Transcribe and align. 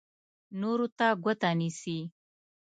نورو 0.61 0.87
ته 0.97 1.07
ګوته 1.23 1.49
نیسي. 1.59 1.97